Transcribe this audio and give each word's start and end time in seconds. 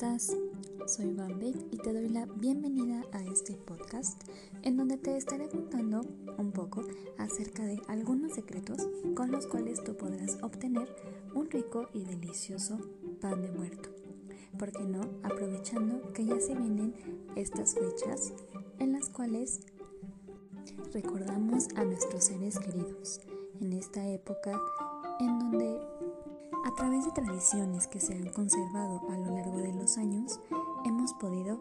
estás? 0.00 0.34
Soy 0.86 1.12
Beek 1.12 1.56
y 1.70 1.76
te 1.76 1.92
doy 1.92 2.08
la 2.08 2.24
bienvenida 2.24 3.04
a 3.12 3.22
este 3.22 3.52
podcast 3.52 4.22
en 4.62 4.78
donde 4.78 4.96
te 4.96 5.14
estaré 5.14 5.50
contando 5.50 6.00
un 6.38 6.52
poco 6.52 6.86
acerca 7.18 7.64
de 7.64 7.78
algunos 7.86 8.32
secretos 8.32 8.88
con 9.14 9.30
los 9.30 9.46
cuales 9.46 9.84
tú 9.84 9.94
podrás 9.94 10.38
obtener 10.42 10.88
un 11.34 11.50
rico 11.50 11.90
y 11.92 12.06
delicioso 12.06 12.78
pan 13.20 13.42
de 13.42 13.50
muerto. 13.50 13.90
¿Por 14.58 14.72
qué 14.72 14.84
no? 14.84 15.02
Aprovechando 15.22 16.14
que 16.14 16.24
ya 16.24 16.40
se 16.40 16.54
vienen 16.54 16.94
estas 17.36 17.74
fechas 17.74 18.32
en 18.78 18.92
las 18.92 19.10
cuales 19.10 19.60
recordamos 20.94 21.68
a 21.76 21.84
nuestros 21.84 22.24
seres 22.24 22.58
queridos. 22.58 23.20
En 23.60 23.74
esta 23.74 24.08
época 24.08 24.58
en 25.20 25.38
donde 25.38 25.78
a 26.64 26.74
través 26.74 27.04
de 27.04 27.12
tradiciones 27.12 27.86
que 27.86 28.00
se 28.00 28.14
han 28.14 28.28
conservado 28.32 29.02
a 29.10 29.16
lo 29.16 29.34
largo 29.34 29.58
de 29.58 29.72
los 29.72 29.96
años, 29.98 30.40
hemos 30.84 31.12
podido 31.14 31.60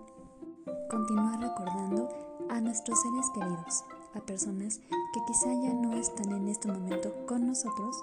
continuar 0.90 1.40
recordando 1.40 2.10
a 2.50 2.60
nuestros 2.60 3.02
seres 3.02 3.26
queridos, 3.34 3.84
a 4.14 4.20
personas 4.22 4.80
que 4.80 5.20
quizá 5.28 5.54
ya 5.54 5.74
no 5.74 5.94
están 5.94 6.32
en 6.32 6.48
este 6.48 6.68
momento 6.68 7.14
con 7.26 7.48
nosotros, 7.48 7.96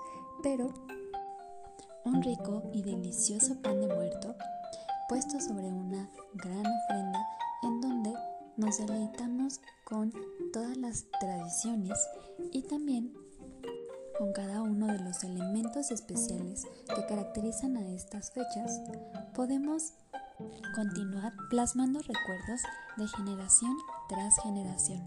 pero 0.42 0.72
un 2.04 2.22
rico 2.22 2.62
y 2.72 2.82
delicioso 2.82 3.60
pan 3.60 3.80
de 3.80 3.88
muerto 3.88 4.34
puesto 5.08 5.40
sobre 5.40 5.68
una 5.68 6.08
gran 6.34 6.64
ofrenda 6.66 7.26
en 7.62 7.80
donde 7.80 8.14
nos 8.56 8.78
deleitamos 8.78 9.60
con 9.84 10.12
todas 10.52 10.76
las 10.76 11.06
tradiciones 11.20 11.98
y 12.52 12.62
también 12.62 13.12
con 14.18 14.32
cada 14.32 14.62
uno 14.62 14.86
de 14.86 14.98
los 14.98 15.24
elementos 15.24 15.90
especiales 15.90 16.66
que 16.94 17.06
caracterizan 17.06 17.76
a 17.76 17.88
estas 17.88 18.30
fechas, 18.30 18.80
podemos 19.34 19.92
continuar 20.74 21.32
plasmando 21.50 22.00
recuerdos 22.00 22.60
de 22.96 23.08
generación 23.08 23.76
tras 24.08 24.36
generación. 24.42 25.06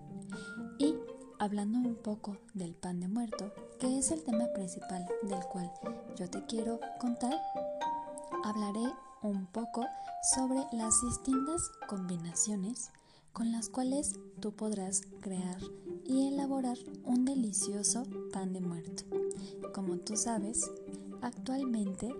Y 0.78 0.96
hablando 1.40 1.80
un 1.80 1.96
poco 1.96 2.38
del 2.54 2.76
pan 2.76 3.00
de 3.00 3.08
muerto, 3.08 3.54
que 3.80 3.98
es 3.98 4.12
el 4.12 4.24
tema 4.24 4.48
principal 4.54 5.08
del 5.24 5.44
cual 5.46 5.72
yo 6.16 6.30
te 6.30 6.46
quiero 6.46 6.80
contar, 7.00 7.34
hablaré 8.44 8.94
un 9.22 9.48
poco 9.48 9.86
sobre 10.36 10.60
las 10.72 10.94
distintas 11.02 11.72
combinaciones 11.88 12.92
con 13.34 13.52
las 13.52 13.70
cuales 13.70 14.16
tú 14.40 14.56
podrás 14.56 15.02
crear 15.22 15.58
y 16.10 16.28
elaborar 16.28 16.78
un 17.06 17.24
delicioso 17.24 18.04
pan 18.34 18.52
de 18.52 18.62
muerto. 18.62 19.04
Como 19.74 19.98
tú 19.98 20.18
sabes, 20.18 20.72
actualmente 21.22 22.14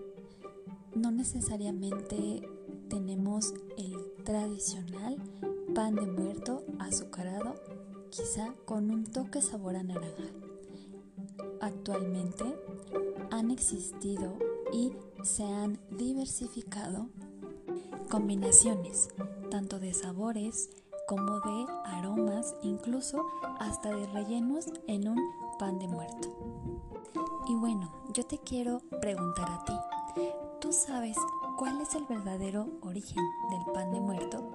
no 0.94 1.10
necesariamente 1.10 2.48
tenemos 2.88 3.52
el 3.76 3.96
tradicional 4.24 5.16
pan 5.74 5.96
de 5.96 6.06
muerto 6.06 6.64
azucarado, 6.78 7.56
quizá 8.10 8.54
con 8.64 8.90
un 8.92 9.04
toque 9.04 9.42
sabor 9.42 9.74
a 9.74 9.82
naranja. 9.82 10.30
Actualmente 11.60 12.44
han 13.32 13.50
existido 13.50 14.38
y 14.72 14.92
se 15.24 15.42
han 15.42 15.80
diversificado 15.98 17.08
combinaciones 18.08 19.08
tanto 19.50 19.80
de 19.80 19.94
sabores 19.94 20.70
como 21.10 21.40
de 21.40 21.66
aromas, 21.86 22.54
incluso 22.62 23.26
hasta 23.58 23.88
de 23.88 24.06
rellenos 24.06 24.66
en 24.86 25.08
un 25.08 25.18
pan 25.58 25.76
de 25.80 25.88
muerto. 25.88 26.28
Y 27.48 27.54
bueno, 27.56 27.90
yo 28.14 28.24
te 28.24 28.38
quiero 28.38 28.80
preguntar 29.00 29.50
a 29.50 29.64
ti, 29.64 29.72
¿tú 30.60 30.72
sabes 30.72 31.16
cuál 31.58 31.80
es 31.80 31.96
el 31.96 32.04
verdadero 32.04 32.68
origen 32.82 33.24
del 33.50 33.74
pan 33.74 33.90
de 33.90 34.00
muerto? 34.00 34.52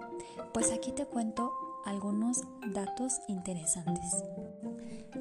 Pues 0.54 0.72
aquí 0.72 0.94
te 0.94 1.06
cuento 1.06 1.52
algunos 1.84 2.44
datos 2.74 3.12
interesantes. 3.28 4.24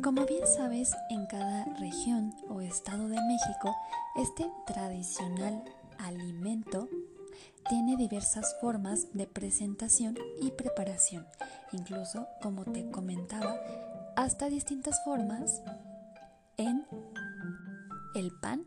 Como 0.05 0.27
bien 0.27 0.47
sabes, 0.47 0.95
en 1.11 1.27
cada 1.27 1.65
región 1.81 2.33
o 2.49 2.61
estado 2.61 3.09
de 3.09 3.21
México, 3.21 3.75
este 4.15 4.53
tradicional 4.69 5.65
alimento 5.99 6.89
tiene 7.69 7.97
diversas 7.97 8.57
formas 8.61 9.13
de 9.13 9.27
presentación 9.27 10.17
y 10.41 10.51
preparación, 10.53 11.27
incluso, 11.73 12.27
como 12.43 12.65
te 12.65 12.91
comentaba, 12.91 13.57
hasta 14.17 14.49
distintas 14.49 15.03
formas 15.05 15.63
en 16.57 16.87
el 18.15 18.31
pan, 18.41 18.65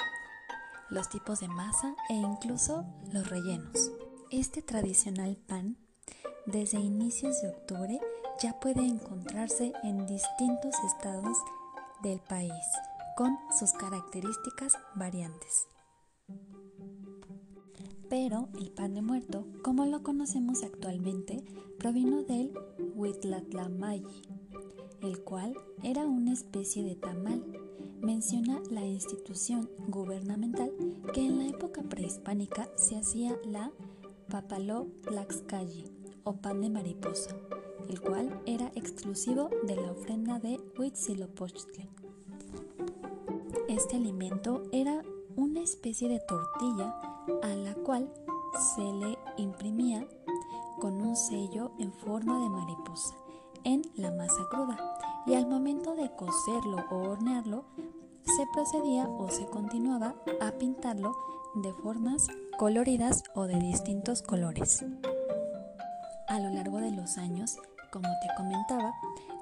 los 0.89 1.09
tipos 1.09 1.39
de 1.39 1.47
masa 1.47 1.95
e 2.09 2.13
incluso 2.13 2.85
los 3.11 3.29
rellenos. 3.29 3.91
Este 4.31 4.61
tradicional 4.61 5.37
pan, 5.47 5.77
desde 6.45 6.79
inicios 6.79 7.41
de 7.41 7.49
octubre, 7.49 7.99
ya 8.41 8.59
puede 8.59 8.85
encontrarse 8.85 9.73
en 9.83 10.05
distintos 10.05 10.75
estados 10.85 11.37
del 12.03 12.19
país, 12.19 12.51
con 13.15 13.37
sus 13.57 13.73
características 13.73 14.73
variantes. 14.95 15.67
Pero 18.09 18.47
el 18.59 18.71
pan 18.71 18.93
de 18.93 19.01
muerto, 19.01 19.45
como 19.63 19.85
lo 19.85 20.01
conocemos 20.01 20.63
actualmente, 20.63 21.43
provino 21.77 22.23
del 22.23 22.53
Huitlatlamayi, 22.95 24.21
el 25.01 25.23
cual 25.23 25.55
era 25.83 26.05
una 26.05 26.31
especie 26.31 26.83
de 26.83 26.95
tamal. 26.95 27.43
Menciona 28.01 28.61
la 28.71 28.85
institución 28.85 29.69
gubernamental 29.87 30.71
que 31.13 31.25
en 31.25 31.39
la 31.39 31.47
época 31.47 31.81
prehispánica 31.83 32.69
se 32.75 32.95
hacía 32.95 33.37
la 33.43 33.71
papalo 34.29 34.87
tlaxcalli 35.01 35.85
o 36.23 36.33
pan 36.33 36.61
de 36.61 36.69
mariposa, 36.69 37.35
el 37.89 37.99
cual 37.99 38.41
era 38.45 38.71
exclusivo 38.75 39.49
de 39.63 39.75
la 39.75 39.91
ofrenda 39.91 40.39
de 40.39 40.59
Huitzilopochtli. 40.77 41.89
Este 43.67 43.97
alimento 43.97 44.63
era 44.71 45.03
una 45.35 45.61
especie 45.61 46.07
de 46.07 46.19
tortilla 46.19 46.95
a 47.43 47.47
la 47.47 47.73
cual 47.75 48.11
se 48.75 48.81
le 48.81 49.17
imprimía 49.37 50.07
con 50.79 51.01
un 51.01 51.15
sello 51.15 51.71
en 51.79 51.91
forma 51.91 52.39
de 52.41 52.49
mariposa 52.49 53.15
en 53.63 53.81
la 53.95 54.11
masa 54.11 54.47
cruda 54.49 54.77
y 55.25 55.35
al 55.35 55.47
momento 55.47 55.95
de 55.95 56.09
cocerlo 56.15 56.85
o 56.89 57.09
hornearlo 57.09 57.65
se 58.23 58.45
procedía 58.53 59.07
o 59.07 59.29
se 59.29 59.45
continuaba 59.45 60.15
a 60.41 60.51
pintarlo 60.53 61.15
de 61.55 61.73
formas 61.73 62.27
coloridas 62.57 63.23
o 63.35 63.45
de 63.47 63.59
distintos 63.59 64.21
colores. 64.21 64.85
A 66.27 66.39
lo 66.39 66.49
largo 66.49 66.79
de 66.79 66.91
los 66.91 67.17
años, 67.17 67.57
como 67.91 68.07
te 68.21 68.27
comentaba, 68.35 68.93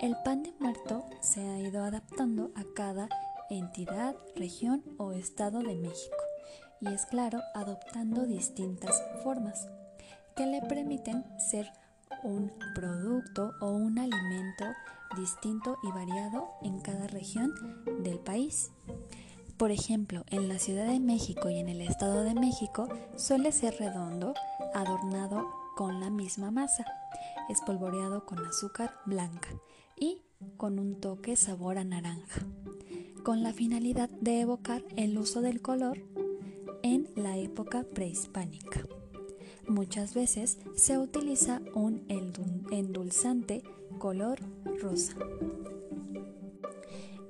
el 0.01 0.15
pan 0.23 0.43
de 0.43 0.53
muerto 0.59 1.05
se 1.19 1.47
ha 1.47 1.59
ido 1.59 1.83
adaptando 1.83 2.51
a 2.55 2.63
cada 2.75 3.09
entidad, 3.49 4.15
región 4.35 4.83
o 4.97 5.11
estado 5.11 5.59
de 5.59 5.75
México 5.75 6.24
y 6.81 6.87
es 6.93 7.05
claro, 7.05 7.41
adoptando 7.53 8.25
distintas 8.25 9.03
formas 9.23 9.67
que 10.35 10.45
le 10.45 10.61
permiten 10.61 11.23
ser 11.39 11.71
un 12.23 12.51
producto 12.73 13.53
o 13.61 13.71
un 13.71 13.99
alimento 13.99 14.65
distinto 15.17 15.77
y 15.83 15.91
variado 15.91 16.49
en 16.61 16.79
cada 16.81 17.07
región 17.07 17.53
del 18.03 18.19
país. 18.19 18.71
Por 19.57 19.71
ejemplo, 19.71 20.25
en 20.27 20.49
la 20.49 20.59
Ciudad 20.59 20.87
de 20.87 20.99
México 20.99 21.49
y 21.49 21.59
en 21.59 21.69
el 21.69 21.81
Estado 21.81 22.23
de 22.23 22.33
México 22.33 22.89
suele 23.15 23.51
ser 23.51 23.77
redondo, 23.79 24.33
adornado 24.73 25.47
con 25.77 26.01
la 26.01 26.09
misma 26.09 26.51
masa, 26.51 26.85
espolvoreado 27.49 28.25
con 28.25 28.45
azúcar 28.45 28.93
blanca 29.05 29.49
y 29.97 30.23
con 30.57 30.77
un 30.79 30.99
toque 30.99 31.37
sabor 31.37 31.77
a 31.77 31.85
naranja, 31.85 32.41
con 33.23 33.43
la 33.43 33.53
finalidad 33.53 34.09
de 34.09 34.41
evocar 34.41 34.83
el 34.97 35.17
uso 35.17 35.41
del 35.41 35.61
color 35.61 35.99
en 36.85 37.09
la 37.15 37.35
época 37.35 37.83
prehispánica. 37.95 38.85
Muchas 39.67 40.13
veces 40.13 40.59
se 40.75 40.99
utiliza 40.99 41.59
un 41.73 42.05
endulzante 42.69 43.63
color 43.97 44.37
rosa. 44.79 45.15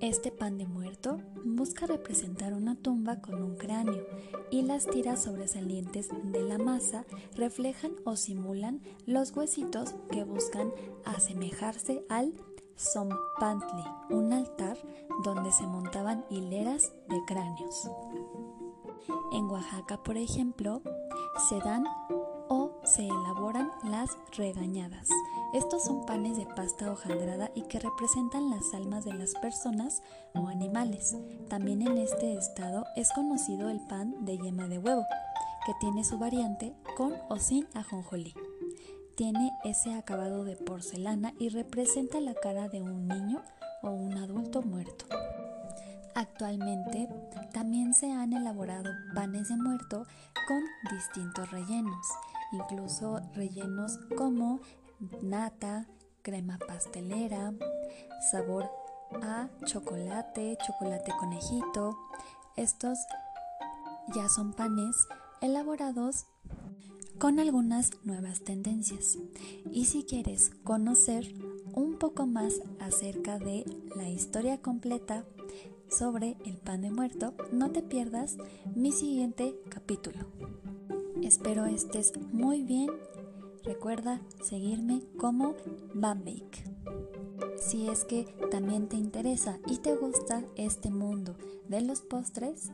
Este 0.01 0.29
pan 0.29 0.57
de 0.57 0.65
muerto 0.65 1.21
busca 1.45 1.85
representar 1.85 2.53
una 2.53 2.75
tumba 2.75 3.21
con 3.21 3.41
un 3.41 3.55
cráneo 3.55 4.05
y 4.51 4.63
las 4.63 4.87
tiras 4.87 5.23
sobresalientes 5.23 6.09
de 6.25 6.43
la 6.43 6.57
masa 6.57 7.05
reflejan 7.37 7.93
o 8.03 8.17
simulan 8.17 8.81
los 9.05 9.31
huesitos 9.31 9.95
que 10.11 10.25
buscan 10.25 10.73
asemejarse 11.05 12.03
al 12.09 12.33
Zompantli, 12.77 13.85
un 14.09 14.33
altar 14.33 14.77
donde 15.23 15.53
se 15.53 15.63
montaban 15.63 16.25
hileras 16.29 16.91
de 17.07 17.23
cráneos. 17.25 17.89
En 19.31 19.49
Oaxaca, 19.49 20.01
por 20.03 20.17
ejemplo, 20.17 20.81
se 21.49 21.59
dan 21.59 21.85
o 22.47 22.71
se 22.83 23.07
elaboran 23.07 23.71
las 23.83 24.09
regañadas. 24.37 25.09
Estos 25.53 25.83
son 25.85 26.05
panes 26.05 26.37
de 26.37 26.45
pasta 26.45 26.91
hojaldrada 26.91 27.49
y 27.55 27.63
que 27.63 27.79
representan 27.79 28.49
las 28.49 28.73
almas 28.73 29.05
de 29.05 29.13
las 29.13 29.33
personas 29.35 30.01
o 30.33 30.47
animales. 30.47 31.15
También 31.49 31.81
en 31.81 31.97
este 31.97 32.35
estado 32.35 32.85
es 32.95 33.11
conocido 33.13 33.69
el 33.69 33.79
pan 33.87 34.25
de 34.25 34.37
yema 34.37 34.67
de 34.67 34.79
huevo, 34.79 35.05
que 35.65 35.73
tiene 35.79 36.03
su 36.03 36.17
variante 36.17 36.73
con 36.97 37.13
o 37.29 37.37
sin 37.37 37.67
ajonjolí. 37.73 38.33
Tiene 39.15 39.51
ese 39.63 39.93
acabado 39.93 40.43
de 40.43 40.57
porcelana 40.57 41.33
y 41.39 41.49
representa 41.49 42.19
la 42.19 42.33
cara 42.33 42.67
de 42.67 42.81
un 42.81 43.07
niño 43.07 43.41
o 43.81 43.91
un 43.91 44.17
adulto 44.17 44.61
muerto. 44.61 45.05
Actualmente 46.15 47.09
también 47.51 47.93
se 47.93 48.09
han 48.09 48.31
elaborado 48.31 48.89
panes 49.13 49.49
de 49.49 49.57
muerto 49.57 50.05
con 50.47 50.63
distintos 50.95 51.51
rellenos, 51.51 52.07
incluso 52.53 53.19
rellenos 53.33 53.99
como 54.17 54.61
nata, 55.21 55.87
crema 56.21 56.57
pastelera, 56.57 57.53
sabor 58.31 58.71
a 59.21 59.49
chocolate, 59.65 60.57
chocolate 60.65 61.11
conejito. 61.19 61.97
Estos 62.55 62.97
ya 64.15 64.29
son 64.29 64.53
panes 64.53 64.95
elaborados 65.41 66.27
con 67.19 67.39
algunas 67.41 67.91
nuevas 68.05 68.41
tendencias. 68.45 69.17
Y 69.69 69.85
si 69.85 70.05
quieres 70.05 70.51
conocer 70.63 71.33
un 71.73 71.97
poco 71.99 72.25
más 72.25 72.61
acerca 72.79 73.37
de 73.37 73.65
la 73.97 74.07
historia 74.07 74.61
completa 74.61 75.25
sobre 75.87 76.37
el 76.45 76.57
pan 76.57 76.81
de 76.81 76.91
muerto, 76.91 77.33
no 77.51 77.71
te 77.71 77.81
pierdas 77.81 78.37
mi 78.75 78.91
siguiente 78.91 79.55
capítulo. 79.69 80.19
Espero 81.21 81.65
estés 81.65 82.13
muy 82.31 82.63
bien. 82.63 82.89
Recuerda 83.63 84.21
seguirme 84.43 85.01
como 85.17 85.55
Bambake. 85.93 86.63
Si 87.57 87.89
es 87.89 88.03
que 88.03 88.25
también 88.51 88.87
te 88.87 88.95
interesa 88.95 89.59
y 89.65 89.77
te 89.77 89.95
gusta 89.95 90.43
este 90.55 90.91
mundo 90.91 91.35
de 91.67 91.81
los 91.81 92.01
postres, 92.01 92.71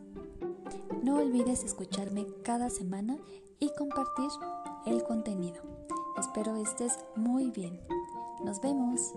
no 1.03 1.17
olvides 1.17 1.63
escucharme 1.63 2.25
cada 2.43 2.69
semana 2.69 3.17
y 3.59 3.69
compartir 3.77 4.29
el 4.85 5.03
contenido. 5.03 5.61
Espero 6.19 6.55
estés 6.57 6.99
muy 7.15 7.51
bien. 7.51 7.79
Nos 8.43 8.59
vemos. 8.61 9.13